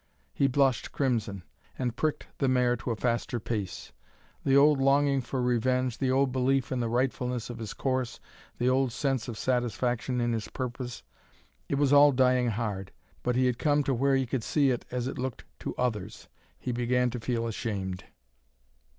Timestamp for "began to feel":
16.71-17.45